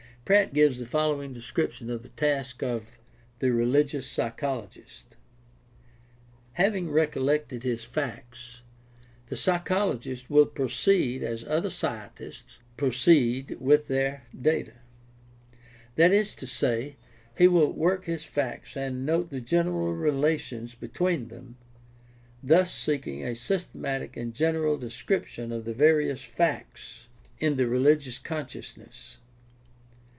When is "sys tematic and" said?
23.31-24.33